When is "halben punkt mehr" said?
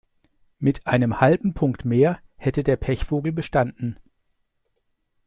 1.21-2.17